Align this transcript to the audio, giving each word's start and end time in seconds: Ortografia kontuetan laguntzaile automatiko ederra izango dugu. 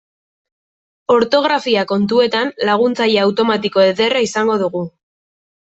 Ortografia 1.15 1.83
kontuetan 1.91 2.51
laguntzaile 2.71 3.21
automatiko 3.27 3.87
ederra 3.93 4.25
izango 4.31 4.59
dugu. 4.67 4.85